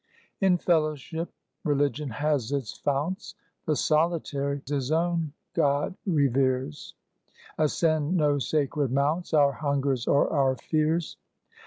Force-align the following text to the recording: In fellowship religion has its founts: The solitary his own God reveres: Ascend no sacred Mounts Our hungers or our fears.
In 0.39 0.57
fellowship 0.57 1.31
religion 1.63 2.09
has 2.09 2.51
its 2.51 2.75
founts: 2.75 3.35
The 3.67 3.75
solitary 3.75 4.59
his 4.67 4.91
own 4.91 5.33
God 5.53 5.93
reveres: 6.07 6.95
Ascend 7.59 8.17
no 8.17 8.39
sacred 8.39 8.91
Mounts 8.91 9.31
Our 9.31 9.51
hungers 9.51 10.07
or 10.07 10.27
our 10.33 10.55
fears. 10.55 11.17